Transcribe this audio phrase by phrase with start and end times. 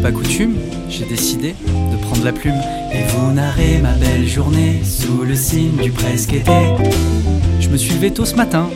[0.00, 0.54] pas coutume,
[0.88, 2.60] j'ai décidé de prendre la plume.
[2.92, 6.52] Et vous narrez ma belle journée sous le signe du presque été.
[7.60, 8.68] Je me suis levé tôt ce matin,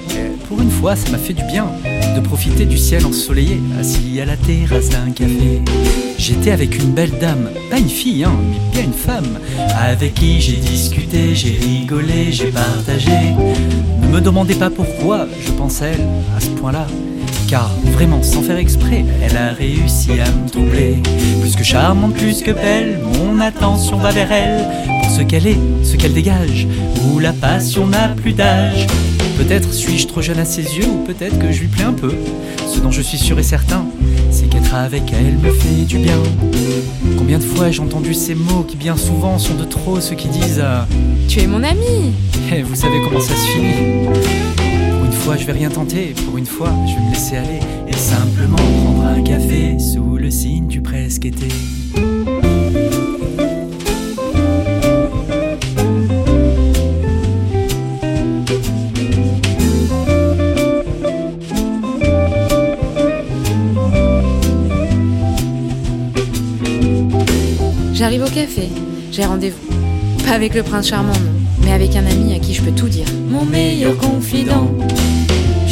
[0.48, 1.66] pour une fois ça m'a fait du bien
[2.14, 5.62] de profiter du ciel ensoleillé, assis à la terrasse d'un café.
[6.18, 9.38] J'étais avec une belle dame, pas une fille, hein, mais bien une femme,
[9.77, 13.11] avec qui j'ai discuté, j'ai rigolé, j'ai partagé.
[14.03, 16.06] Ne me demandez pas pourquoi je pense à elle
[16.36, 16.86] à ce point-là.
[17.48, 21.03] Car vraiment, sans faire exprès, elle a réussi à me troubler.
[21.44, 24.64] Plus que charmante, plus que belle, mon attention va vers elle.
[25.03, 26.67] Pour ce qu'elle est, ce qu'elle dégage,
[27.04, 28.86] où la passion n'a plus d'âge.
[29.36, 32.14] Peut-être suis-je trop jeune à ses yeux, ou peut-être que je lui plais un peu.
[32.67, 33.84] Ce dont je suis sûr et certain,
[34.30, 36.17] c'est qu'être avec elle me fait du bien.
[37.19, 40.28] Combien de fois j'ai entendu ces mots qui bien souvent sont de trop, ceux qui
[40.28, 40.81] disent euh,
[41.28, 42.14] Tu es mon ami
[42.55, 43.94] Eh, vous savez comment ça se finit
[45.25, 48.56] fois, je vais rien tenter, pour une fois, je vais me laisser aller et simplement
[48.56, 51.48] prendre un café sous le signe du presque été.
[67.94, 68.69] J'arrive au café,
[69.11, 69.56] j'ai rendez-vous.
[70.27, 71.33] Pas avec le prince charmant, non,
[71.64, 73.06] mais avec un ami à qui je peux tout dire.
[73.31, 74.70] Mon meilleur confident.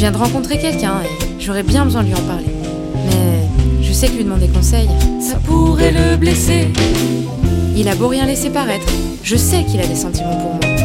[0.03, 2.53] Je viens de rencontrer quelqu'un et j'aurais bien besoin de lui en parler.
[3.05, 3.47] Mais
[3.81, 4.89] je sais que lui demander conseil,
[5.21, 6.67] ça pourrait le blesser.
[7.73, 8.85] Il a beau rien laisser paraître,
[9.23, 10.75] je sais qu'il a des sentiments pour moi.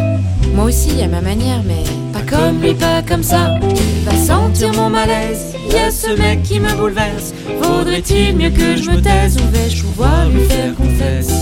[0.55, 3.58] Moi aussi, à ma manière, mais pas comme lui, pas comme ça.
[3.60, 5.53] Il va sentir mon malaise.
[5.66, 7.34] Il y a ce mec qui me bouleverse.
[7.60, 11.32] Vaudrait-il mieux que je me taise ou vais-je pouvoir lui faire confesse?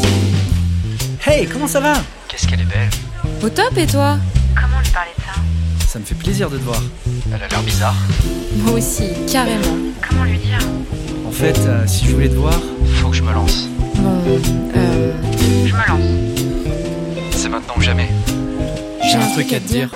[1.27, 1.92] Hey, comment ça va?
[2.28, 2.88] Qu'est-ce qu'elle est belle
[3.44, 4.16] Au top et toi?
[5.87, 6.81] Ça me fait plaisir de te voir.
[7.33, 7.95] Elle a l'air bizarre.
[8.59, 9.77] Moi aussi, carrément.
[10.09, 10.59] Comment lui dire?
[11.27, 12.55] En fait, euh, si je voulais te voir,
[13.01, 13.69] Faut que je me lance.
[13.96, 14.23] Bon,
[14.77, 15.13] euh,
[15.67, 16.41] Je me lance.
[17.33, 18.08] C'est maintenant ou jamais.
[19.11, 19.91] j'ai un truc à te dire.